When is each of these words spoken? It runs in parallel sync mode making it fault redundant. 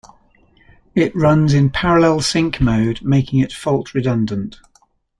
It 0.95 1.15
runs 1.15 1.53
in 1.53 1.69
parallel 1.69 2.21
sync 2.21 2.59
mode 2.59 3.03
making 3.03 3.39
it 3.41 3.53
fault 3.53 3.93
redundant. 3.93 4.59